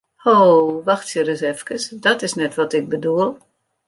[0.25, 0.31] Ho,
[0.87, 3.37] wachtsje ris efkes, dat is net wat ik bedoel!